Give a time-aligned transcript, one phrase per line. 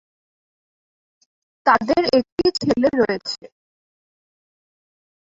[1.65, 3.43] তাদের একটি ছেলে রয়েছে।